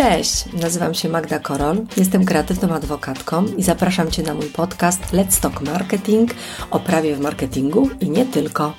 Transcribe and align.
Cześć, 0.00 0.44
nazywam 0.52 0.94
się 0.94 1.08
Magda 1.08 1.38
Korol, 1.38 1.86
jestem 1.96 2.24
kreatywną 2.24 2.74
adwokatką 2.74 3.46
i 3.46 3.62
zapraszam 3.62 4.10
Cię 4.10 4.22
na 4.22 4.34
mój 4.34 4.46
podcast 4.46 5.00
Let's 5.02 5.40
Talk 5.40 5.60
Marketing 5.60 6.34
o 6.70 6.80
prawie 6.80 7.16
w 7.16 7.20
marketingu 7.20 7.90
i 8.00 8.10
nie 8.10 8.26
tylko. 8.26 8.74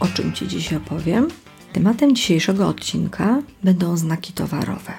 O 0.00 0.06
czym 0.06 0.32
Ci 0.32 0.48
dziś 0.48 0.72
opowiem? 0.72 1.28
Tematem 1.72 2.14
dzisiejszego 2.14 2.68
odcinka 2.68 3.42
będą 3.62 3.96
znaki 3.96 4.32
towarowe. 4.32 4.92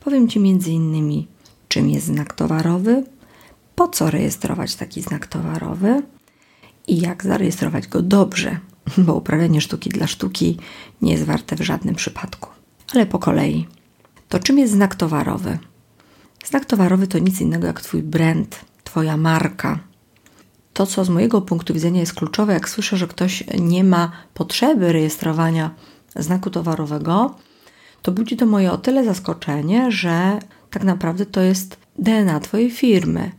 Powiem 0.00 0.28
Ci 0.28 0.38
innymi, 0.38 1.28
czym 1.68 1.90
jest 1.90 2.06
znak 2.06 2.34
towarowy, 2.34 3.04
po 3.74 3.88
co 3.88 4.10
rejestrować 4.10 4.74
taki 4.74 5.02
znak 5.02 5.26
towarowy 5.26 6.02
i 6.86 7.00
jak 7.00 7.24
zarejestrować 7.24 7.88
go 7.88 8.02
dobrze, 8.02 8.60
bo 8.98 9.14
uprawianie 9.14 9.60
sztuki 9.60 9.90
dla 9.90 10.06
sztuki 10.06 10.58
nie 11.02 11.12
jest 11.12 11.24
warte 11.24 11.56
w 11.56 11.60
żadnym 11.60 11.94
przypadku. 11.94 12.50
Ale 12.94 13.06
po 13.06 13.18
kolei. 13.18 13.66
To 14.28 14.38
czym 14.38 14.58
jest 14.58 14.72
znak 14.72 14.94
towarowy? 14.94 15.58
Znak 16.44 16.64
towarowy 16.64 17.06
to 17.06 17.18
nic 17.18 17.40
innego 17.40 17.66
jak 17.66 17.80
Twój 17.80 18.02
brand, 18.02 18.64
Twoja 18.84 19.16
marka. 19.16 19.78
To, 20.72 20.86
co 20.86 21.04
z 21.04 21.08
mojego 21.08 21.42
punktu 21.42 21.74
widzenia 21.74 22.00
jest 22.00 22.14
kluczowe, 22.14 22.52
jak 22.52 22.68
słyszę, 22.68 22.96
że 22.96 23.06
ktoś 23.06 23.44
nie 23.58 23.84
ma 23.84 24.12
potrzeby 24.34 24.92
rejestrowania 24.92 25.70
znaku 26.16 26.50
towarowego, 26.50 27.34
to 28.02 28.12
budzi 28.12 28.36
to 28.36 28.46
moje 28.46 28.72
o 28.72 28.78
tyle 28.78 29.04
zaskoczenie, 29.04 29.92
że 29.92 30.38
tak 30.70 30.84
naprawdę 30.84 31.26
to 31.26 31.40
jest 31.40 31.76
DNA 31.98 32.40
Twojej 32.40 32.70
firmy. 32.70 33.32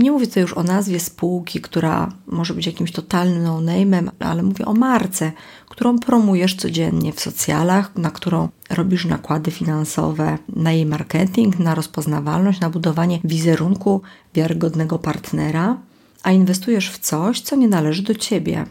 I 0.00 0.02
nie 0.02 0.12
mówię 0.12 0.26
tutaj 0.26 0.42
już 0.42 0.56
o 0.56 0.62
nazwie 0.62 1.00
spółki, 1.00 1.60
która 1.60 2.12
może 2.26 2.54
być 2.54 2.66
jakimś 2.66 2.92
totalnym 2.92 3.42
no-name'em, 3.42 4.10
ale 4.18 4.42
mówię 4.42 4.64
o 4.64 4.74
marce, 4.74 5.32
którą 5.68 5.98
promujesz 5.98 6.54
codziennie 6.54 7.12
w 7.12 7.20
socjalach, 7.20 7.96
na 7.96 8.10
którą 8.10 8.48
robisz 8.70 9.04
nakłady 9.04 9.50
finansowe, 9.50 10.38
na 10.48 10.72
jej 10.72 10.86
marketing, 10.86 11.58
na 11.58 11.74
rozpoznawalność, 11.74 12.60
na 12.60 12.70
budowanie 12.70 13.20
wizerunku 13.24 14.02
wiarygodnego 14.34 14.98
partnera, 14.98 15.76
a 16.22 16.32
inwestujesz 16.32 16.90
w 16.90 16.98
coś, 16.98 17.40
co 17.40 17.56
nie 17.56 17.68
należy 17.68 18.02
do 18.02 18.14
ciebie. 18.14 18.66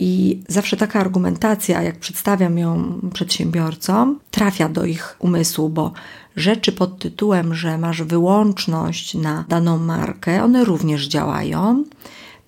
I 0.00 0.42
zawsze 0.48 0.76
taka 0.76 1.00
argumentacja, 1.00 1.82
jak 1.82 1.98
przedstawiam 1.98 2.58
ją 2.58 3.00
przedsiębiorcom, 3.14 4.18
trafia 4.30 4.68
do 4.68 4.84
ich 4.84 5.16
umysłu, 5.18 5.68
bo 5.68 5.92
rzeczy 6.36 6.72
pod 6.72 6.98
tytułem, 6.98 7.54
że 7.54 7.78
masz 7.78 8.02
wyłączność 8.02 9.14
na 9.14 9.44
daną 9.48 9.78
markę, 9.78 10.44
one 10.44 10.64
również 10.64 11.08
działają. 11.08 11.84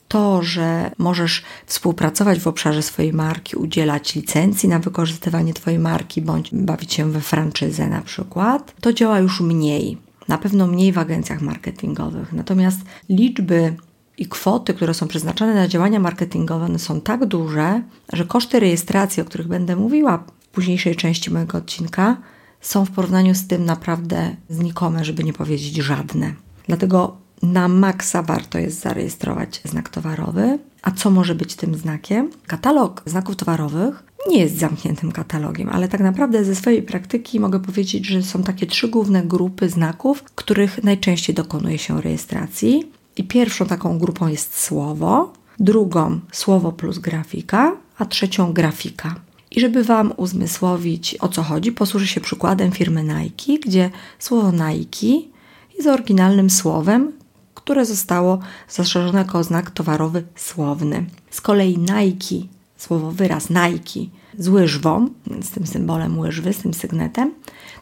To, 0.08 0.42
że 0.42 0.90
możesz 0.98 1.42
współpracować 1.66 2.40
w 2.40 2.46
obszarze 2.46 2.82
swojej 2.82 3.12
marki, 3.12 3.56
udzielać 3.56 4.14
licencji 4.14 4.68
na 4.68 4.78
wykorzystywanie 4.78 5.54
Twojej 5.54 5.78
marki 5.78 6.22
bądź 6.22 6.50
bawić 6.52 6.94
się 6.94 7.12
we 7.12 7.20
franczyzę 7.20 7.88
na 7.88 8.00
przykład, 8.00 8.74
to 8.80 8.92
działa 8.92 9.18
już 9.18 9.40
mniej. 9.40 9.98
Na 10.28 10.38
pewno 10.38 10.66
mniej 10.66 10.92
w 10.92 10.98
agencjach 10.98 11.40
marketingowych. 11.40 12.32
Natomiast 12.32 12.80
liczby 13.08 13.76
i 14.18 14.26
kwoty, 14.26 14.74
które 14.74 14.94
są 14.94 15.08
przeznaczone 15.08 15.54
na 15.54 15.68
działania 15.68 16.00
marketingowe, 16.00 16.78
są 16.78 17.00
tak 17.00 17.26
duże, 17.26 17.82
że 18.12 18.24
koszty 18.24 18.60
rejestracji, 18.60 19.22
o 19.22 19.24
których 19.24 19.48
będę 19.48 19.76
mówiła 19.76 20.24
w 20.40 20.48
późniejszej 20.48 20.96
części 20.96 21.30
mojego 21.30 21.58
odcinka, 21.58 22.16
są 22.60 22.84
w 22.84 22.90
porównaniu 22.90 23.34
z 23.34 23.46
tym 23.46 23.64
naprawdę 23.64 24.36
znikome, 24.48 25.04
żeby 25.04 25.24
nie 25.24 25.32
powiedzieć 25.32 25.76
żadne. 25.76 26.34
Dlatego 26.66 27.16
na 27.42 27.68
maksa 27.68 28.22
warto 28.22 28.58
jest 28.58 28.80
zarejestrować 28.80 29.60
znak 29.64 29.88
towarowy. 29.88 30.58
A 30.82 30.90
co 30.90 31.10
może 31.10 31.34
być 31.34 31.54
tym 31.54 31.74
znakiem? 31.74 32.30
Katalog 32.46 33.02
znaków 33.06 33.36
towarowych 33.36 34.04
nie 34.28 34.40
jest 34.40 34.58
zamkniętym 34.58 35.12
katalogiem, 35.12 35.68
ale 35.68 35.88
tak 35.88 36.00
naprawdę 36.00 36.44
ze 36.44 36.54
swojej 36.54 36.82
praktyki 36.82 37.40
mogę 37.40 37.60
powiedzieć, 37.60 38.06
że 38.06 38.22
są 38.22 38.42
takie 38.42 38.66
trzy 38.66 38.88
główne 38.88 39.22
grupy 39.22 39.68
znaków, 39.68 40.22
których 40.22 40.84
najczęściej 40.84 41.34
dokonuje 41.34 41.78
się 41.78 42.00
rejestracji. 42.00 42.97
I 43.18 43.24
pierwszą 43.24 43.66
taką 43.66 43.98
grupą 43.98 44.28
jest 44.28 44.60
słowo, 44.60 45.32
drugą 45.60 46.20
słowo 46.32 46.72
plus 46.72 46.98
grafika, 46.98 47.76
a 47.98 48.04
trzecią 48.04 48.52
grafika. 48.52 49.14
I 49.50 49.60
żeby 49.60 49.84
Wam 49.84 50.12
uzmysłowić 50.16 51.16
o 51.20 51.28
co 51.28 51.42
chodzi, 51.42 51.72
posłużę 51.72 52.06
się 52.06 52.20
przykładem 52.20 52.72
firmy 52.72 53.04
Nike, 53.04 53.68
gdzie 53.68 53.90
słowo 54.18 54.52
Nike 54.52 55.28
jest 55.76 55.88
oryginalnym 55.88 56.50
słowem, 56.50 57.12
które 57.54 57.86
zostało 57.86 58.38
zastrzeżone 58.68 59.18
jako 59.18 59.44
znak 59.44 59.70
towarowy 59.70 60.24
słowny. 60.36 61.06
Z 61.30 61.40
kolei 61.40 61.78
Nike, 61.78 62.48
słowo 62.76 63.10
wyraz 63.10 63.50
Nike 63.50 64.00
z 64.38 64.48
łyżwą, 64.48 65.08
z 65.42 65.50
tym 65.50 65.66
symbolem 65.66 66.18
łyżwy, 66.18 66.52
z 66.52 66.58
tym 66.58 66.74
sygnetem, 66.74 67.34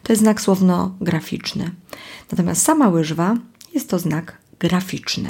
to 0.03 0.13
jest 0.13 0.21
znak 0.21 0.41
słowno-graficzny. 0.41 1.71
Natomiast 2.31 2.61
sama 2.63 2.89
łyżwa 2.89 3.35
jest 3.73 3.89
to 3.89 3.99
znak 3.99 4.46
graficzny. 4.59 5.29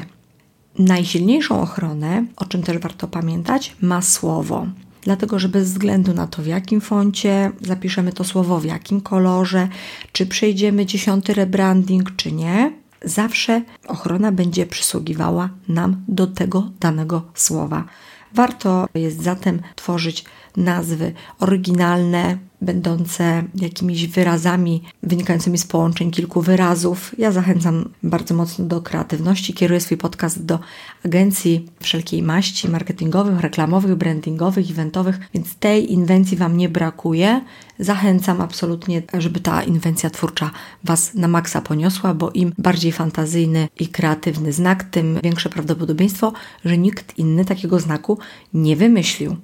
Najsilniejszą 0.79 1.61
ochronę, 1.61 2.25
o 2.35 2.45
czym 2.45 2.63
też 2.63 2.77
warto 2.77 3.07
pamiętać, 3.07 3.75
ma 3.81 4.01
słowo. 4.01 4.67
Dlatego, 5.01 5.39
że 5.39 5.49
bez 5.49 5.71
względu 5.71 6.13
na 6.13 6.27
to, 6.27 6.41
w 6.41 6.45
jakim 6.45 6.81
foncie 6.81 7.51
zapiszemy 7.61 8.13
to 8.13 8.23
słowo, 8.23 8.59
w 8.59 8.65
jakim 8.65 9.01
kolorze, 9.01 9.67
czy 10.11 10.25
przejdziemy 10.25 10.85
dziesiąty 10.85 11.33
rebranding, 11.33 12.15
czy 12.15 12.31
nie, 12.31 12.71
zawsze 13.05 13.61
ochrona 13.87 14.31
będzie 14.31 14.65
przysługiwała 14.65 15.49
nam 15.67 16.03
do 16.07 16.27
tego 16.27 16.69
danego 16.79 17.21
słowa. 17.33 17.85
Warto 18.33 18.87
jest 18.95 19.23
zatem 19.23 19.61
tworzyć 19.75 20.25
nazwy 20.57 21.13
oryginalne, 21.39 22.37
będące 22.61 23.43
jakimiś 23.55 24.07
wyrazami 24.07 24.83
wynikającymi 25.03 25.57
z 25.57 25.67
połączeń 25.67 26.11
kilku 26.11 26.41
wyrazów. 26.41 27.15
Ja 27.17 27.31
zachęcam 27.31 27.89
bardzo 28.03 28.35
mocno 28.35 28.65
do 28.65 28.81
kreatywności. 28.81 29.53
Kieruję 29.53 29.81
swój 29.81 29.97
podcast 29.97 30.45
do 30.45 30.59
agencji 31.05 31.65
wszelkiej 31.79 32.23
maści 32.23 32.69
marketingowych, 32.69 33.39
reklamowych, 33.39 33.95
brandingowych, 33.95 34.71
eventowych, 34.71 35.19
więc 35.33 35.55
tej 35.55 35.93
inwencji 35.93 36.37
Wam 36.37 36.57
nie 36.57 36.69
brakuje. 36.69 37.41
Zachęcam 37.79 38.41
absolutnie, 38.41 39.01
żeby 39.17 39.39
ta 39.39 39.63
inwencja 39.63 40.09
twórcza 40.09 40.51
Was 40.83 41.13
na 41.13 41.27
maksa 41.27 41.61
poniosła, 41.61 42.13
bo 42.13 42.31
im 42.31 42.53
bardziej 42.57 42.91
fantazyjny 42.91 43.67
i 43.79 43.87
kreatywny 43.87 44.53
znak, 44.53 44.83
tym 44.83 45.19
większe 45.23 45.49
prawdopodobieństwo, 45.49 46.33
że 46.65 46.77
nikt 46.77 47.17
inny 47.17 47.45
takiego 47.45 47.79
znaku 47.79 48.19
nie 48.53 48.75
wymyślił. 48.75 49.35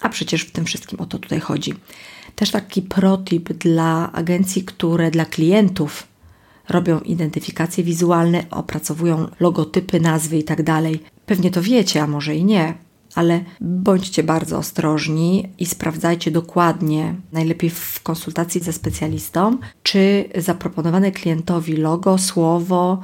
A 0.00 0.08
przecież 0.08 0.42
w 0.42 0.50
tym 0.50 0.64
wszystkim 0.64 1.00
o 1.00 1.06
to 1.06 1.18
tutaj 1.18 1.40
chodzi. 1.40 1.74
Też 2.38 2.50
taki 2.50 2.82
protip 2.82 3.52
dla 3.52 4.12
agencji, 4.12 4.64
które 4.64 5.10
dla 5.10 5.24
klientów 5.24 6.06
robią 6.68 7.00
identyfikacje 7.00 7.84
wizualne, 7.84 8.44
opracowują 8.50 9.28
logotypy, 9.40 10.00
nazwy 10.00 10.38
i 10.38 10.44
tak. 10.44 10.62
Pewnie 11.26 11.50
to 11.50 11.62
wiecie, 11.62 12.02
a 12.02 12.06
może 12.06 12.36
i 12.36 12.44
nie, 12.44 12.74
ale 13.14 13.44
bądźcie 13.60 14.22
bardzo 14.22 14.58
ostrożni 14.58 15.48
i 15.58 15.66
sprawdzajcie 15.66 16.30
dokładnie, 16.30 17.14
najlepiej 17.32 17.70
w 17.70 18.00
konsultacji 18.02 18.60
ze 18.60 18.72
specjalistą, 18.72 19.58
czy 19.82 20.24
zaproponowane 20.36 21.12
klientowi 21.12 21.76
logo, 21.76 22.18
słowo, 22.18 23.00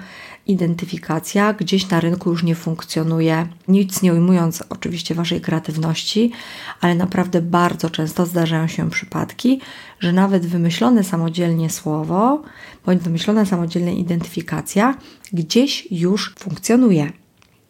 identyfikacja 0.47 1.53
gdzieś 1.53 1.89
na 1.89 2.01
rynku 2.01 2.31
już 2.31 2.43
nie 2.43 2.55
funkcjonuje. 2.55 3.47
Nic 3.69 4.03
nie 4.03 4.13
ujmując 4.13 4.65
oczywiście 4.69 5.15
Waszej 5.15 5.41
kreatywności, 5.41 6.33
ale 6.81 6.95
naprawdę 6.95 7.43
bardzo 7.43 7.91
często 7.91 8.27
zdarzają 8.27 8.69
się 8.69 8.91
przypadki, 8.91 9.61
że 10.01 10.13
nawet 10.13 10.47
wymyślone 10.47 11.05
samodzielnie 11.05 11.71
słowo 11.71 12.43
bądź 12.87 13.03
wymyślona 13.03 13.45
samodzielna 13.45 13.91
identyfikacja 13.91 14.95
gdzieś 15.33 15.89
już 15.91 16.35
funkcjonuje. 16.39 17.13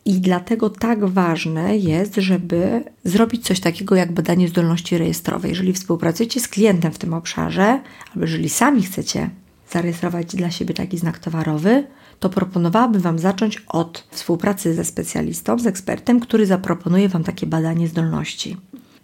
I 0.06 0.20
dlatego 0.20 0.70
tak 0.70 1.04
ważne 1.04 1.77
jest, 1.77 2.15
żeby 2.16 2.84
zrobić 3.04 3.47
coś 3.47 3.60
takiego 3.60 3.94
jak 3.94 4.12
badanie 4.12 4.48
zdolności 4.48 4.98
rejestrowej. 4.98 5.48
Jeżeli 5.48 5.72
współpracujecie 5.72 6.41
z 6.41 6.48
klientem 6.48 6.92
w 6.92 6.98
tym 6.98 7.15
obszarze, 7.15 7.80
albo 8.09 8.20
jeżeli 8.20 8.48
sami 8.48 8.82
chcecie 8.82 9.30
zarejestrować 9.70 10.36
dla 10.36 10.50
siebie 10.50 10.74
taki 10.74 10.98
znak 10.98 11.18
towarowy, 11.18 11.86
to 12.21 12.28
proponowałabym 12.31 13.01
Wam 13.01 13.19
zacząć 13.19 13.63
od 13.69 14.09
współpracy 14.11 14.75
ze 14.75 14.84
specjalistą, 14.84 15.59
z 15.59 15.66
ekspertem, 15.66 16.21
który 16.21 16.47
zaproponuje 16.47 17.09
Wam 17.09 17.25
takie 17.25 17.47
badanie 17.47 17.89
zdolności. 17.89 18.57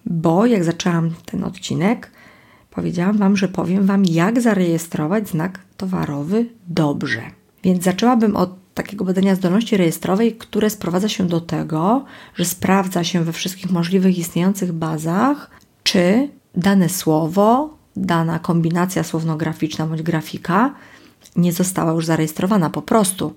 Bo 0.06 0.46
jak 0.46 0.64
zaczęłam 0.64 1.10
ten 1.24 1.44
odcinek, 1.44 2.10
powiedziałam 2.70 3.16
Wam, 3.16 3.36
że 3.36 3.48
powiem 3.48 3.86
Wam, 3.86 4.04
jak 4.04 4.40
zarejestrować 4.40 5.28
znak 5.28 5.60
towarowy 5.76 6.46
dobrze. 6.68 7.22
Więc 7.62 7.84
zaczęłabym 7.84 8.36
od 8.36 8.60
takiego 8.74 9.04
badania 9.04 9.34
zdolności 9.34 9.76
rejestrowej, 9.76 10.36
które 10.36 10.70
sprowadza 10.70 11.08
się 11.08 11.26
do 11.26 11.40
tego, 11.40 12.04
że 12.34 12.44
sprawdza 12.44 13.04
się 13.04 13.24
we 13.24 13.32
wszystkich 13.32 13.70
możliwych 13.70 14.18
istniejących 14.18 14.72
bazach, 14.72 15.50
czy 15.82 16.28
dane 16.54 16.88
słowo, 16.88 17.76
dana 17.96 18.38
kombinacja 18.38 19.02
słowno-graficzna 19.02 19.86
bądź 19.86 20.02
grafika 20.02 20.74
nie 21.36 21.52
została 21.52 21.92
już 21.92 22.06
zarejestrowana 22.06 22.70
po 22.70 22.82
prostu. 22.82 23.34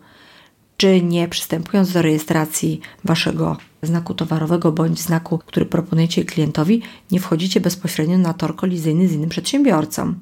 czy 0.78 1.02
nie 1.02 1.28
przystępując 1.28 1.94
do 1.94 2.02
rejestracji 2.02 2.82
waszego 3.04 3.58
znaku 3.84 4.14
towarowego 4.14 4.72
bądź 4.72 5.00
znaku, 5.00 5.38
który 5.38 5.66
proponujecie 5.66 6.26
klientowi, 6.26 6.82
nie 7.12 7.20
wchodzicie 7.20 7.62
bezpośrednio 7.62 8.18
na 8.18 8.34
tor 8.34 8.56
kolizyjny 8.56 9.08
z 9.08 9.12
innym 9.12 9.30
przedsiębiorcą. 9.30 10.14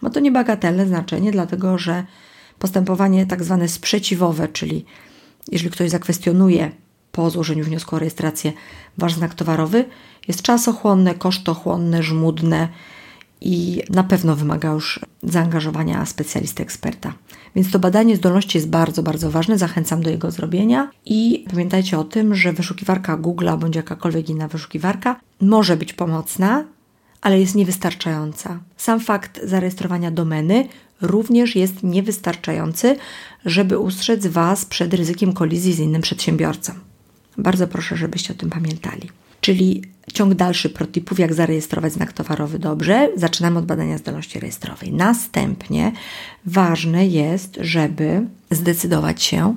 Ma 0.00 0.10
to 0.10 0.20
niebagatelne 0.20 0.86
znaczenie, 0.86 1.32
dlatego 1.32 1.78
że 1.78 2.04
postępowanie 2.58 3.26
tak 3.26 3.44
zwane 3.44 3.68
sprzeciwowe, 3.68 4.48
czyli 4.48 4.84
jeżeli 5.52 5.70
ktoś 5.70 5.90
zakwestionuje 5.90 6.70
po 7.12 7.30
złożeniu 7.30 7.64
wniosku 7.64 7.96
o 7.96 7.98
rejestrację 7.98 8.52
wasz 8.98 9.14
znak 9.14 9.34
towarowy, 9.34 9.84
jest 10.28 10.42
czasochłonne, 10.42 11.14
kosztochłonne, 11.14 12.02
żmudne 12.02 12.68
i 13.44 13.82
na 13.90 14.04
pewno 14.04 14.36
wymaga 14.36 14.72
już 14.72 15.00
zaangażowania 15.22 16.06
specjalisty 16.06 16.62
eksperta. 16.62 17.14
Więc 17.56 17.70
to 17.70 17.78
badanie 17.78 18.16
zdolności 18.16 18.58
jest 18.58 18.68
bardzo, 18.68 19.02
bardzo 19.02 19.30
ważne. 19.30 19.58
Zachęcam 19.58 20.02
do 20.02 20.10
jego 20.10 20.30
zrobienia. 20.30 20.90
I 21.04 21.44
pamiętajcie 21.50 21.98
o 21.98 22.04
tym, 22.04 22.34
że 22.34 22.52
wyszukiwarka 22.52 23.16
Google 23.16 23.48
bądź 23.58 23.76
jakakolwiek 23.76 24.28
inna 24.30 24.48
wyszukiwarka 24.48 25.20
może 25.40 25.76
być 25.76 25.92
pomocna, 25.92 26.64
ale 27.20 27.40
jest 27.40 27.54
niewystarczająca. 27.54 28.60
Sam 28.76 29.00
fakt 29.00 29.40
zarejestrowania 29.44 30.10
domeny 30.10 30.68
również 31.00 31.56
jest 31.56 31.82
niewystarczający, 31.82 32.96
żeby 33.44 33.78
ustrzec 33.78 34.26
Was 34.26 34.64
przed 34.64 34.94
ryzykiem 34.94 35.32
kolizji 35.32 35.72
z 35.72 35.78
innym 35.78 36.02
przedsiębiorcą. 36.02 36.72
Bardzo 37.38 37.68
proszę, 37.68 37.96
żebyście 37.96 38.32
o 38.32 38.36
tym 38.36 38.50
pamiętali. 38.50 39.10
Czyli 39.44 39.82
ciąg 40.12 40.34
dalszy 40.34 40.70
protipów, 40.70 41.18
jak 41.18 41.34
zarejestrować 41.34 41.92
znak 41.92 42.12
towarowy 42.12 42.58
dobrze. 42.58 43.08
Zaczynamy 43.16 43.58
od 43.58 43.66
badania 43.66 43.98
zdolności 43.98 44.40
rejestrowej. 44.40 44.92
Następnie 44.92 45.92
ważne 46.46 47.06
jest, 47.06 47.58
żeby 47.60 48.26
zdecydować 48.50 49.22
się 49.22 49.56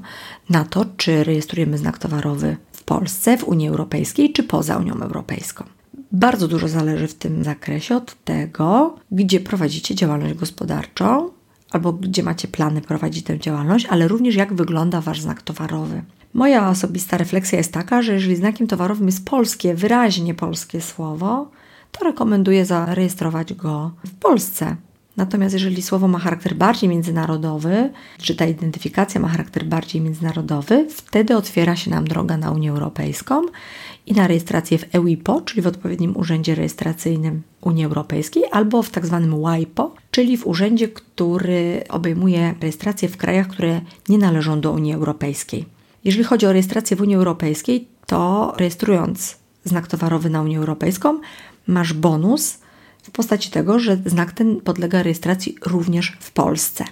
na 0.49 0.65
to, 0.65 0.85
czy 0.97 1.23
rejestrujemy 1.23 1.77
znak 1.77 1.97
towarowy 1.97 2.57
w 2.71 2.83
Polsce, 2.83 3.37
w 3.37 3.43
Unii 3.43 3.67
Europejskiej, 3.67 4.33
czy 4.33 4.43
poza 4.43 4.77
Unią 4.77 4.93
Europejską. 4.93 5.63
Bardzo 6.11 6.47
dużo 6.47 6.67
zależy 6.67 7.07
w 7.07 7.15
tym 7.15 7.43
zakresie 7.43 7.95
od 7.95 8.23
tego, 8.23 8.95
gdzie 9.11 9.39
prowadzicie 9.39 9.95
działalność 9.95 10.33
gospodarczą 10.33 11.29
albo 11.71 11.93
gdzie 11.93 12.23
macie 12.23 12.47
plany 12.47 12.81
prowadzić 12.81 13.25
tę 13.25 13.39
działalność, 13.39 13.85
ale 13.85 14.07
również 14.07 14.35
jak 14.35 14.53
wygląda 14.53 15.01
Wasz 15.01 15.21
znak 15.21 15.41
towarowy. 15.41 16.01
Moja 16.33 16.69
osobista 16.69 17.17
refleksja 17.17 17.57
jest 17.57 17.73
taka, 17.73 18.01
że 18.01 18.13
jeżeli 18.13 18.35
znakiem 18.35 18.67
towarowym 18.67 19.05
jest 19.05 19.25
polskie, 19.25 19.73
wyraźnie 19.73 20.33
polskie 20.33 20.81
słowo, 20.81 21.51
to 21.91 22.05
rekomenduję 22.05 22.65
zarejestrować 22.65 23.53
go 23.53 23.91
w 24.05 24.11
Polsce. 24.11 24.75
Natomiast 25.17 25.53
jeżeli 25.53 25.81
słowo 25.81 26.07
ma 26.07 26.19
charakter 26.19 26.55
bardziej 26.55 26.89
międzynarodowy, 26.89 27.89
czy 28.17 28.35
ta 28.35 28.45
identyfikacja 28.45 29.21
ma 29.21 29.27
charakter 29.27 29.65
bardziej 29.65 30.01
międzynarodowy, 30.01 30.87
wtedy 30.89 31.35
otwiera 31.35 31.75
się 31.75 31.91
nam 31.91 32.07
droga 32.07 32.37
na 32.37 32.51
Unię 32.51 32.69
Europejską 32.69 33.41
i 34.05 34.13
na 34.13 34.27
rejestrację 34.27 34.77
w 34.77 34.95
EUIPO, 34.95 35.41
czyli 35.41 35.61
w 35.61 35.67
odpowiednim 35.67 36.17
urzędzie 36.17 36.55
rejestracyjnym 36.55 37.41
Unii 37.61 37.85
Europejskiej, 37.85 38.43
albo 38.51 38.83
w 38.83 38.89
tak 38.89 39.05
zwanym 39.05 39.35
WIPO, 39.43 39.95
czyli 40.11 40.37
w 40.37 40.47
urzędzie, 40.47 40.87
który 40.87 41.83
obejmuje 41.89 42.55
rejestrację 42.61 43.09
w 43.09 43.17
krajach, 43.17 43.47
które 43.47 43.81
nie 44.09 44.17
należą 44.17 44.61
do 44.61 44.71
Unii 44.71 44.93
Europejskiej. 44.93 45.76
Jeżeli 46.07 46.23
chodzi 46.23 46.45
o 46.45 46.51
rejestrację 46.51 46.97
w 46.97 47.01
Unii 47.01 47.15
Europejskiej, 47.15 47.87
to 48.05 48.53
rejestrując 48.57 49.37
znak 49.63 49.87
towarowy 49.87 50.29
na 50.29 50.41
Unię 50.41 50.57
Europejską, 50.57 51.19
masz 51.67 51.93
bonus 51.93 52.59
w 53.03 53.11
postaci 53.11 53.51
tego, 53.51 53.79
że 53.79 53.97
znak 54.05 54.31
ten 54.31 54.61
podlega 54.61 55.03
rejestracji 55.03 55.55
również 55.65 56.17
w 56.19 56.31
Polsce. 56.31 56.85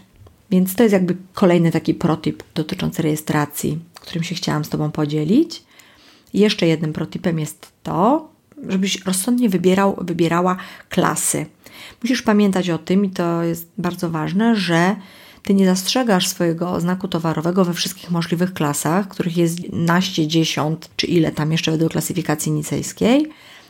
Więc 0.52 0.76
to 0.76 0.84
jest 0.84 0.94
jakby 0.94 1.18
kolejny 1.34 1.72
taki 1.72 1.94
protip 1.94 2.44
dotyczący 2.56 3.02
rejestracji, 3.02 3.80
którym 3.94 4.24
się 4.24 4.36
chciałam 4.36 4.66
z 4.66 4.70
Tobą 4.70 4.92
podzielić. 4.92 5.64
Jeszcze 6.34 6.68
jednym 6.68 6.94
protipem 6.94 7.40
jest 7.40 7.72
to, 7.84 8.30
żebyś 8.68 9.06
rozsądnie 9.06 9.50
wybierał, 9.50 9.96
wybierała 10.02 10.58
klasy. 10.90 11.46
Musisz 12.04 12.22
pamiętać 12.22 12.70
o 12.70 12.78
tym, 12.78 13.06
i 13.06 13.10
to 13.10 13.44
jest 13.44 13.70
bardzo 13.78 14.10
ważne, 14.10 14.56
że 14.56 14.96
ty 15.46 15.54
nie 15.54 15.66
zastrzegasz 15.66 16.28
swojego 16.28 16.80
znaku 16.80 17.08
towarowego 17.08 17.66
we 17.66 17.74
wszystkich 17.74 18.12
możliwych 18.12 18.54
klasach, 18.54 19.08
których 19.08 19.38
jest 19.38 19.60
naście, 19.72 20.28
dziesiąt, 20.28 20.90
czy 20.96 21.08
ile 21.08 21.32
tam 21.32 21.52
jeszcze 21.52 21.72
według 21.72 21.92
klasyfikacji 21.92 22.52
nicejskiej, 22.52 23.30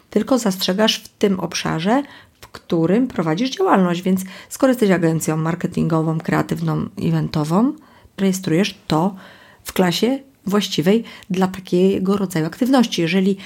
tylko 0.10 0.38
zastrzegasz 0.38 1.00
w 1.00 1.10
tym 1.10 1.40
obszarze, 1.40 2.04
w 2.42 2.48
którym 2.48 3.08
prowadzisz 3.08 3.50
działalność. 3.50 4.02
Więc 4.02 4.22
skoro 4.50 4.72
jesteś 4.72 4.92
agencją 4.92 5.38
marketingową, 5.38 6.18
kreatywną, 6.20 6.90
eventową, 7.02 7.74
rejestrujesz 8.18 8.76
to 8.88 9.16
w 9.64 9.74
klasie 9.74 10.20
właściwej 10.46 11.04
dla 11.30 11.48
takiego 11.48 12.18
rodzaju 12.18 12.46
aktywności. 12.46 13.02
Jeżeli 13.02 13.38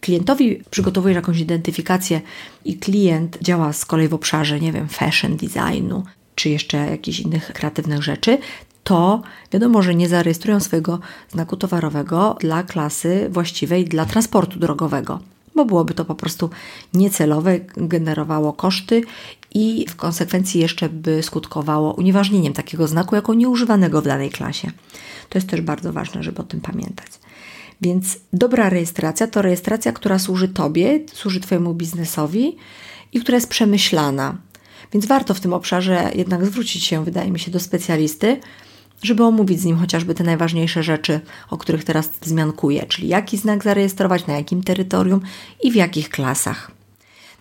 klientowi 0.00 0.62
przygotowujesz 0.70 1.16
jakąś 1.16 1.38
identyfikację 1.38 2.20
i 2.64 2.76
klient 2.76 3.38
działa 3.42 3.72
z 3.72 3.84
kolei 3.84 4.08
w 4.08 4.14
obszarze, 4.14 4.60
nie 4.60 4.72
wiem, 4.72 4.88
fashion 4.88 5.36
designu, 5.36 6.04
czy 6.38 6.48
jeszcze 6.48 6.76
jakichś 6.76 7.20
innych 7.20 7.52
kreatywnych 7.52 8.02
rzeczy, 8.02 8.38
to 8.84 9.22
wiadomo, 9.52 9.82
że 9.82 9.94
nie 9.94 10.08
zarejestrują 10.08 10.60
swojego 10.60 10.98
znaku 11.28 11.56
towarowego 11.56 12.36
dla 12.40 12.62
klasy 12.62 13.28
właściwej 13.30 13.84
dla 13.84 14.06
transportu 14.06 14.58
drogowego, 14.58 15.20
bo 15.54 15.64
byłoby 15.64 15.94
to 15.94 16.04
po 16.04 16.14
prostu 16.14 16.50
niecelowe, 16.94 17.60
generowało 17.76 18.52
koszty 18.52 19.02
i 19.54 19.86
w 19.88 19.96
konsekwencji 19.96 20.60
jeszcze 20.60 20.88
by 20.88 21.22
skutkowało 21.22 21.94
unieważnieniem 21.94 22.52
takiego 22.52 22.88
znaku 22.88 23.14
jako 23.14 23.34
nieużywanego 23.34 24.02
w 24.02 24.04
danej 24.04 24.30
klasie. 24.30 24.70
To 25.28 25.38
jest 25.38 25.48
też 25.48 25.60
bardzo 25.60 25.92
ważne, 25.92 26.22
żeby 26.22 26.38
o 26.42 26.44
tym 26.44 26.60
pamiętać. 26.60 27.08
Więc 27.80 28.18
dobra 28.32 28.68
rejestracja 28.68 29.26
to 29.26 29.42
rejestracja, 29.42 29.92
która 29.92 30.18
służy 30.18 30.48
Tobie, 30.48 31.00
służy 31.12 31.40
Twojemu 31.40 31.74
biznesowi 31.74 32.56
i 33.12 33.20
która 33.20 33.36
jest 33.36 33.48
przemyślana. 33.48 34.47
Więc 34.92 35.06
warto 35.06 35.34
w 35.34 35.40
tym 35.40 35.52
obszarze 35.52 36.10
jednak 36.14 36.46
zwrócić 36.46 36.84
się, 36.84 37.04
wydaje 37.04 37.30
mi 37.30 37.38
się, 37.38 37.50
do 37.50 37.60
specjalisty, 37.60 38.40
żeby 39.02 39.24
omówić 39.24 39.60
z 39.60 39.64
nim 39.64 39.76
chociażby 39.76 40.14
te 40.14 40.24
najważniejsze 40.24 40.82
rzeczy, 40.82 41.20
o 41.50 41.58
których 41.58 41.84
teraz 41.84 42.10
zmiankuję, 42.22 42.86
czyli 42.86 43.08
jaki 43.08 43.36
znak 43.36 43.64
zarejestrować, 43.64 44.26
na 44.26 44.34
jakim 44.34 44.62
terytorium 44.62 45.20
i 45.62 45.72
w 45.72 45.74
jakich 45.74 46.10
klasach. 46.10 46.70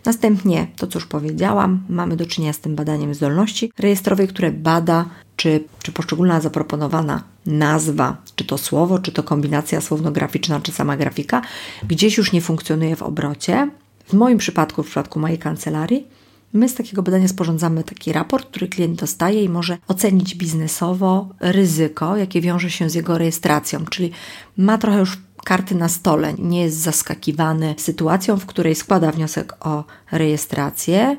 Następnie, 0.06 0.68
to 0.76 0.88
co 0.88 1.00
już 1.00 1.08
powiedziałam, 1.08 1.84
mamy 1.90 2.16
do 2.16 2.26
czynienia 2.26 2.54
z 2.54 2.60
tym 2.60 2.76
badaniem 2.76 3.14
zdolności 3.14 3.72
rejestrowej, 3.80 4.28
które 4.28 4.52
bada, 4.52 5.06
czy, 5.36 5.64
czy 5.84 5.92
poszczególna 5.92 6.42
zaproponowana 6.42 7.24
nazwa, 7.46 8.18
czy 8.36 8.46
to 8.46 8.58
słowo, 8.58 9.00
czy 9.00 9.12
to 9.12 9.24
kombinacja 9.24 9.82
słowno-graficzna, 9.82 10.60
czy 10.62 10.72
sama 10.72 10.98
grafika, 10.98 11.42
gdzieś 11.88 12.18
już 12.18 12.32
nie 12.32 12.42
funkcjonuje 12.42 12.96
w 12.96 13.04
obrocie. 13.04 13.70
W 14.08 14.14
moim 14.14 14.38
przypadku, 14.38 14.84
w 14.84 14.86
przypadku 14.86 15.20
mojej 15.20 15.38
kancelarii, 15.38 16.08
My 16.54 16.70
z 16.70 16.76
takiego 16.76 17.04
badania 17.04 17.28
sporządzamy 17.28 17.84
taki 17.84 18.14
raport, 18.14 18.48
który 18.48 18.68
klient 18.68 19.00
dostaje 19.00 19.44
i 19.44 19.50
może 19.50 19.78
ocenić 19.88 20.36
biznesowo 20.36 21.30
ryzyko, 21.40 22.18
jakie 22.18 22.42
wiąże 22.42 22.70
się 22.70 22.90
z 22.90 22.96
jego 22.96 23.18
rejestracją, 23.18 23.86
czyli 23.86 24.12
ma 24.58 24.78
trochę 24.78 25.00
już 25.00 25.18
karty 25.44 25.76
na 25.76 25.90
stole, 25.90 26.34
nie 26.34 26.62
jest 26.62 26.78
zaskakiwany 26.78 27.76
sytuacją, 27.78 28.38
w 28.38 28.46
której 28.46 28.76
składa 28.76 29.12
wniosek 29.12 29.66
o 29.68 29.84
rejestrację. 30.12 31.18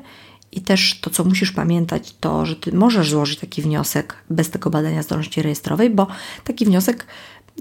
I 0.51 0.61
też 0.61 0.99
to, 1.01 1.09
co 1.09 1.23
musisz 1.23 1.51
pamiętać, 1.51 2.15
to, 2.19 2.45
że 2.45 2.55
ty 2.55 2.71
możesz 2.71 3.09
złożyć 3.09 3.39
taki 3.39 3.61
wniosek 3.61 4.15
bez 4.29 4.49
tego 4.49 4.69
badania 4.69 5.03
zdolności 5.03 5.41
rejestrowej, 5.41 5.89
bo 5.89 6.07
taki 6.43 6.65
wniosek 6.65 7.05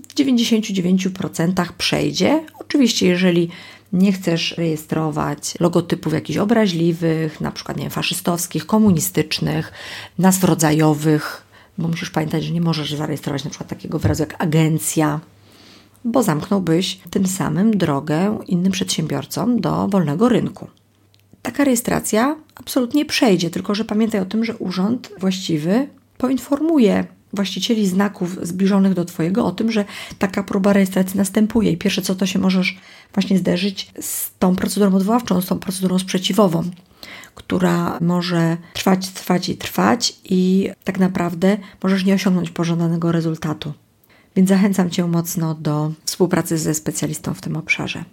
w 0.08 0.14
99% 0.14 1.72
przejdzie. 1.78 2.46
Oczywiście, 2.58 3.06
jeżeli 3.06 3.50
nie 3.92 4.12
chcesz 4.12 4.54
rejestrować 4.58 5.54
logotypów 5.60 6.12
jakichś 6.12 6.38
obraźliwych, 6.38 7.40
na 7.40 7.52
przykład 7.52 7.76
nie 7.76 7.82
wiem, 7.82 7.90
faszystowskich, 7.90 8.66
komunistycznych, 8.66 9.72
nazw 10.18 10.44
rodzajowych, 10.44 11.42
bo 11.78 11.88
musisz 11.88 12.10
pamiętać, 12.10 12.44
że 12.44 12.52
nie 12.52 12.60
możesz 12.60 12.94
zarejestrować 12.94 13.44
na 13.44 13.50
przykład 13.50 13.70
takiego 13.70 13.98
wyrazu 13.98 14.22
jak 14.22 14.42
agencja, 14.42 15.20
bo 16.04 16.22
zamknąłbyś 16.22 17.00
tym 17.10 17.26
samym 17.26 17.78
drogę 17.78 18.38
innym 18.46 18.72
przedsiębiorcom 18.72 19.60
do 19.60 19.88
wolnego 19.88 20.28
rynku. 20.28 20.68
Taka 21.42 21.64
rejestracja 21.64 22.36
absolutnie 22.54 23.04
przejdzie, 23.04 23.50
tylko 23.50 23.74
że 23.74 23.84
pamiętaj 23.84 24.20
o 24.20 24.24
tym, 24.24 24.44
że 24.44 24.56
urząd 24.56 25.10
właściwy 25.18 25.88
poinformuje 26.18 27.06
właścicieli 27.32 27.86
znaków 27.86 28.38
zbliżonych 28.42 28.94
do 28.94 29.04
Twojego 29.04 29.46
o 29.46 29.52
tym, 29.52 29.72
że 29.72 29.84
taka 30.18 30.42
próba 30.42 30.72
rejestracji 30.72 31.16
następuje. 31.16 31.72
I 31.72 31.76
pierwsze 31.76 32.02
co 32.02 32.14
to 32.14 32.26
się 32.26 32.38
możesz 32.38 32.76
właśnie 33.14 33.38
zderzyć 33.38 33.92
z 34.00 34.30
tą 34.38 34.56
procedurą 34.56 34.94
odwoławczą, 34.94 35.40
z 35.40 35.46
tą 35.46 35.58
procedurą 35.58 35.98
sprzeciwową, 35.98 36.70
która 37.34 37.98
może 38.00 38.56
trwać, 38.74 39.08
trwać 39.08 39.48
i 39.48 39.56
trwać 39.56 40.16
i 40.24 40.70
tak 40.84 40.98
naprawdę 40.98 41.58
możesz 41.82 42.04
nie 42.04 42.14
osiągnąć 42.14 42.50
pożądanego 42.50 43.12
rezultatu. 43.12 43.72
Więc 44.36 44.48
zachęcam 44.48 44.90
Cię 44.90 45.06
mocno 45.06 45.54
do 45.54 45.92
współpracy 46.04 46.58
ze 46.58 46.74
specjalistą 46.74 47.34
w 47.34 47.40
tym 47.40 47.56
obszarze. 47.56 48.04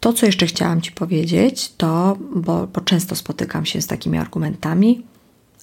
To, 0.00 0.12
co 0.12 0.26
jeszcze 0.26 0.46
chciałam 0.46 0.80
Ci 0.80 0.92
powiedzieć, 0.92 1.72
to, 1.76 2.18
bo, 2.34 2.66
bo 2.66 2.80
często 2.80 3.16
spotykam 3.16 3.66
się 3.66 3.82
z 3.82 3.86
takimi 3.86 4.18
argumentami, 4.18 5.06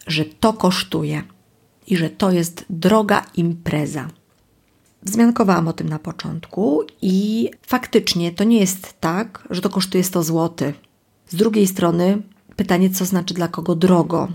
że 0.07 0.25
to 0.25 0.53
kosztuje 0.53 1.24
i 1.88 1.98
że 1.98 2.10
to 2.10 2.31
jest 2.31 2.65
droga 2.69 3.25
impreza. 3.36 4.07
Wzmiankowałam 5.05 5.67
o 5.67 5.74
tym 5.74 5.89
na 5.89 6.00
początku 6.00 6.83
i 7.01 7.50
faktycznie 7.67 8.31
to 8.31 8.43
nie 8.43 8.60
jest 8.60 8.93
tak, 9.00 9.48
że 9.50 9.62
to 9.62 9.69
kosztuje 9.69 10.03
100 10.03 10.24
zł. 10.24 10.74
Z 11.27 11.36
drugiej 11.36 11.67
strony 11.67 12.22
pytanie, 12.55 12.89
co 12.89 13.05
znaczy 13.05 13.33
dla 13.33 13.48
kogo 13.48 13.75
drogo. 13.75 14.27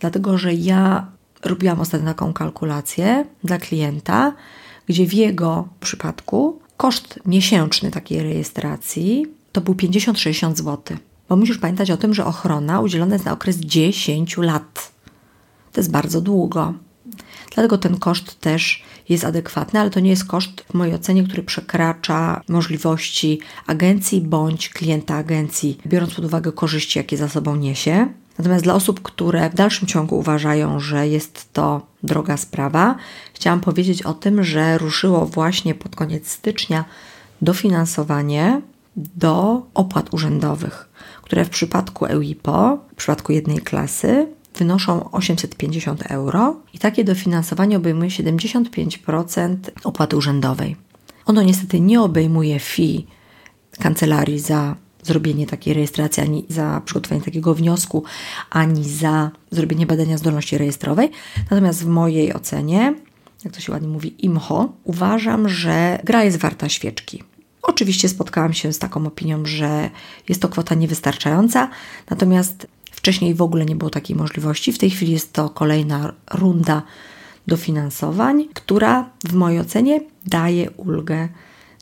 Dlatego, 0.00 0.38
że 0.38 0.54
ja 0.54 1.06
robiłam 1.44 1.80
ostatnio 1.80 2.08
taką 2.08 2.32
kalkulację 2.32 3.26
dla 3.44 3.58
klienta, 3.58 4.32
gdzie 4.86 5.06
w 5.06 5.14
jego 5.14 5.68
przypadku 5.80 6.60
koszt 6.76 7.20
miesięczny 7.26 7.90
takiej 7.90 8.22
rejestracji 8.22 9.26
to 9.52 9.60
był 9.60 9.74
50-60 9.74 10.56
zł. 10.56 10.96
Bo 11.28 11.36
musisz 11.36 11.58
pamiętać 11.58 11.90
o 11.90 11.96
tym, 11.96 12.14
że 12.14 12.24
ochrona 12.24 12.80
udzielona 12.80 13.14
jest 13.14 13.24
na 13.24 13.32
okres 13.32 13.56
10 13.56 14.36
lat. 14.36 14.92
To 15.72 15.80
jest 15.80 15.90
bardzo 15.90 16.20
długo. 16.20 16.74
Dlatego 17.54 17.78
ten 17.78 17.98
koszt 17.98 18.40
też 18.40 18.82
jest 19.08 19.24
adekwatny, 19.24 19.80
ale 19.80 19.90
to 19.90 20.00
nie 20.00 20.10
jest 20.10 20.24
koszt 20.24 20.64
w 20.70 20.74
mojej 20.74 20.94
ocenie, 20.94 21.24
który 21.24 21.42
przekracza 21.42 22.40
możliwości 22.48 23.40
agencji 23.66 24.20
bądź 24.20 24.68
klienta 24.68 25.14
agencji, 25.14 25.78
biorąc 25.86 26.14
pod 26.14 26.24
uwagę 26.24 26.52
korzyści, 26.52 26.98
jakie 26.98 27.16
za 27.16 27.28
sobą 27.28 27.56
niesie. 27.56 28.08
Natomiast 28.38 28.64
dla 28.64 28.74
osób, 28.74 29.02
które 29.02 29.50
w 29.50 29.54
dalszym 29.54 29.88
ciągu 29.88 30.18
uważają, 30.18 30.80
że 30.80 31.08
jest 31.08 31.52
to 31.52 31.86
droga 32.02 32.36
sprawa, 32.36 32.94
chciałam 33.34 33.60
powiedzieć 33.60 34.02
o 34.02 34.14
tym, 34.14 34.44
że 34.44 34.78
ruszyło 34.78 35.26
właśnie 35.26 35.74
pod 35.74 35.96
koniec 35.96 36.28
stycznia 36.28 36.84
dofinansowanie 37.42 38.62
do 38.96 39.62
opłat 39.74 40.14
urzędowych, 40.14 40.88
które 41.22 41.44
w 41.44 41.50
przypadku 41.50 42.06
EUIPO, 42.06 42.78
w 42.92 42.94
przypadku 42.94 43.32
jednej 43.32 43.58
klasy, 43.58 44.26
wynoszą 44.56 45.10
850 45.10 46.02
euro 46.02 46.56
i 46.72 46.78
takie 46.78 47.04
dofinansowanie 47.04 47.76
obejmuje 47.76 48.10
75% 48.10 49.56
opłaty 49.84 50.16
urzędowej. 50.16 50.76
Ono 51.26 51.42
niestety 51.42 51.80
nie 51.80 52.02
obejmuje 52.02 52.60
fee 52.60 53.06
kancelarii 53.78 54.38
za 54.38 54.76
zrobienie 55.02 55.46
takiej 55.46 55.74
rejestracji, 55.74 56.22
ani 56.22 56.44
za 56.48 56.82
przygotowanie 56.84 57.22
takiego 57.22 57.54
wniosku, 57.54 58.04
ani 58.50 58.84
za 58.84 59.30
zrobienie 59.50 59.86
badania 59.86 60.18
zdolności 60.18 60.58
rejestrowej. 60.58 61.10
Natomiast 61.50 61.84
w 61.84 61.86
mojej 61.86 62.34
ocenie, 62.34 62.94
jak 63.44 63.54
to 63.54 63.60
się 63.60 63.72
ładnie 63.72 63.88
mówi, 63.88 64.24
IMHO, 64.26 64.72
uważam, 64.84 65.48
że 65.48 65.98
gra 66.04 66.24
jest 66.24 66.36
warta 66.36 66.68
świeczki. 66.68 67.22
Oczywiście 67.62 68.08
spotkałam 68.08 68.52
się 68.52 68.72
z 68.72 68.78
taką 68.78 69.06
opinią, 69.06 69.46
że 69.46 69.90
jest 70.28 70.42
to 70.42 70.48
kwota 70.48 70.74
niewystarczająca, 70.74 71.70
natomiast 72.10 72.66
wcześniej 72.98 73.34
w 73.34 73.42
ogóle 73.42 73.64
nie 73.64 73.76
było 73.76 73.90
takiej 73.90 74.16
możliwości. 74.16 74.72
W 74.72 74.78
tej 74.78 74.90
chwili 74.90 75.12
jest 75.12 75.32
to 75.32 75.50
kolejna 75.50 76.12
runda 76.30 76.82
dofinansowań, 77.46 78.48
która 78.54 79.10
w 79.24 79.34
mojej 79.34 79.60
ocenie 79.60 80.00
daje 80.26 80.70
ulgę 80.70 81.28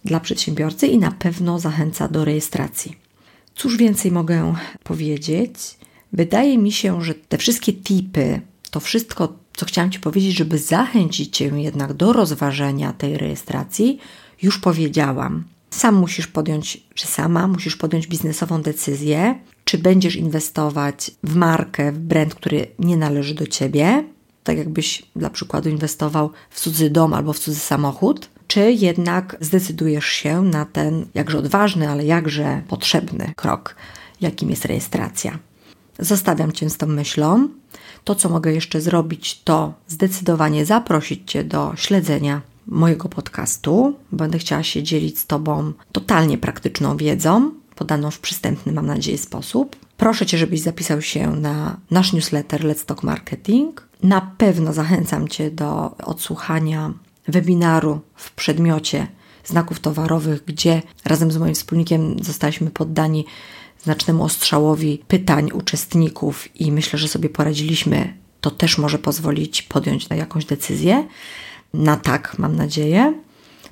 dla 0.05 0.21
przedsiębiorcy 0.21 0.87
i 0.87 0.99
na 0.99 1.11
pewno 1.11 1.59
zachęca 1.59 2.09
do 2.09 2.25
rejestracji. 2.25 2.97
Cóż 3.55 3.77
więcej 3.77 4.13
mogę 4.13 4.55
powiedzieć? 4.85 5.55
Wydaje 6.13 6.59
mi 6.59 6.73
się, 6.73 7.03
że 7.05 7.15
te 7.15 7.39
wszystkie 7.39 7.73
tipy, 7.73 8.41
to 8.71 8.81
wszystko, 8.81 9.39
co 9.57 9.67
chciałam 9.67 9.91
Ci 9.91 10.01
powiedzieć, 10.01 10.37
żeby 10.37 10.59
zachęcić 10.59 11.37
Cię 11.37 11.45
jednak 11.45 11.93
do 11.93 12.13
rozważenia 12.13 12.93
tej 12.93 13.19
rejestracji, 13.19 13.99
już 14.43 14.59
powiedziałam. 14.59 15.45
Sam 15.71 15.95
musisz 15.95 16.27
podjąć, 16.27 16.87
czy 16.95 17.07
sama 17.07 17.47
musisz 17.47 17.77
podjąć 17.77 18.07
biznesową 18.07 18.63
decyzję, 18.63 19.39
czy 19.65 19.79
będziesz 19.79 20.17
inwestować 20.17 21.11
w 21.23 21.35
markę, 21.35 21.93
w 21.93 21.99
brand, 21.99 22.35
który 22.35 22.67
nie 22.79 22.97
należy 22.97 23.35
do 23.35 23.47
ciebie, 23.47 24.05
tak 24.45 24.59
jakbyś 24.59 25.03
dla 25.17 25.31
przykładu 25.31 25.69
inwestował 25.69 26.31
w 26.51 26.61
cudzy 26.61 26.91
dom 26.91 27.15
albo 27.15 27.33
w 27.33 27.39
cudzy 27.39 27.61
samochód, 27.61 28.29
czy 28.47 28.73
jednak 28.73 29.37
zdecydujesz 29.41 30.07
się 30.07 30.43
na 30.43 30.65
ten 30.65 31.07
jakże 31.15 31.39
odważny, 31.39 31.89
ale 31.89 32.05
jakże 32.05 32.63
potrzebny 32.69 33.33
krok, 33.37 33.77
jakim 34.21 34.51
jest 34.51 34.65
rejestracja. 34.65 35.39
Zostawiam 35.99 36.53
Cię 36.53 36.71
z 36.71 36.77
tą 36.77 36.87
myślą. 36.87 37.49
To, 38.05 38.15
co 38.15 38.29
mogę 38.29 38.53
jeszcze 38.53 38.81
zrobić, 38.81 39.41
to 39.45 39.75
zdecydowanie 39.89 40.67
zaprosić 40.67 41.31
Cię 41.31 41.45
do 41.45 41.73
śledzenia 41.77 42.41
mojego 42.67 43.09
podcastu. 43.09 43.95
Będę 44.13 44.39
chciała 44.39 44.63
się 44.63 44.83
dzielić 44.83 45.19
z 45.19 45.27
Tobą 45.27 45.73
totalnie 45.93 46.39
praktyczną 46.39 46.97
wiedzą, 46.97 47.51
podaną 47.75 48.11
w 48.11 48.19
przystępny, 48.19 48.73
mam 48.73 48.87
nadzieję, 48.87 49.19
sposób. 49.19 49.77
Proszę 49.97 50.27
Cię, 50.27 50.39
żebyś 50.39 50.61
zapisał 50.61 51.03
się 51.03 51.37
na 51.37 51.77
nasz 51.91 52.13
newsletter 52.13 52.61
Let's 52.61 52.85
Talk 52.85 53.03
Marketing. 53.03 53.89
Na 54.03 54.21
pewno 54.39 54.73
zachęcam 54.73 55.29
Cię 55.29 55.51
do 55.51 55.97
odsłuchania 55.97 56.93
webinaru 57.29 58.01
w 58.15 58.33
przedmiocie 58.33 59.07
znaków 59.45 59.81
towarowych, 59.81 60.45
gdzie 60.45 60.83
razem 61.05 61.33
z 61.33 61.37
moim 61.37 61.55
wspólnikiem 61.55 62.25
zostaliśmy 62.25 62.71
poddani 62.71 63.25
znacznemu 63.83 64.25
ostrzałowi 64.25 65.03
pytań 65.09 65.51
uczestników 65.53 66.61
i 66.61 66.73
myślę, 66.73 66.99
że 66.99 67.09
sobie 67.09 67.29
poradziliśmy. 67.29 68.17
To 68.41 68.51
też 68.51 68.79
może 68.79 68.99
pozwolić 68.99 69.63
podjąć 69.63 70.09
jakąś 70.11 70.45
decyzję. 70.45 71.09
Na 71.75 71.97
tak, 71.97 72.39
mam 72.39 72.57
nadzieję. 72.57 73.15